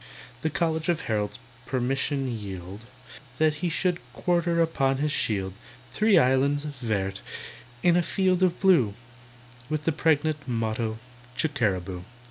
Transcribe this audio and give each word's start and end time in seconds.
The 0.41 0.49
College 0.49 0.89
of 0.89 1.01
Heralds 1.01 1.37
permission 1.67 2.27
yield 2.27 2.79
That 3.37 3.53
he 3.61 3.69
should 3.69 3.99
quarter 4.13 4.59
upon 4.59 4.97
his 4.97 5.11
shield 5.11 5.53
Three 5.91 6.17
islands, 6.17 6.63
vert, 6.63 7.21
on 7.85 7.95
a 7.95 8.01
field 8.01 8.41
of 8.41 8.59
blue, 8.59 8.95
With 9.69 9.83
the 9.83 9.91
pregnant 9.91 10.47
motto 10.47 10.97
"Chickeraboo." 11.37 12.03